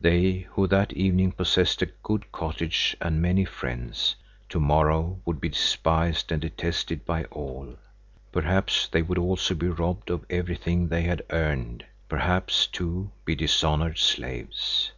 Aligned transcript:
They, 0.00 0.46
who 0.52 0.68
that 0.68 0.92
evening 0.92 1.32
possessed 1.32 1.82
a 1.82 1.90
good 2.04 2.30
cottage 2.30 2.96
and 3.00 3.20
many 3.20 3.44
friends, 3.44 4.14
to 4.50 4.60
morrow 4.60 5.18
would 5.24 5.40
be 5.40 5.48
despised 5.48 6.30
and 6.30 6.40
detested 6.40 7.04
by 7.04 7.24
all, 7.24 7.74
perhaps 8.30 8.86
they 8.86 9.02
would 9.02 9.18
also 9.18 9.56
be 9.56 9.66
robbed 9.66 10.08
of 10.08 10.24
everything 10.30 10.86
they 10.86 11.02
had 11.02 11.22
earned, 11.30 11.84
perhaps, 12.08 12.68
too, 12.68 13.10
be 13.24 13.34
dishonored 13.34 13.98
slaves. 13.98 14.92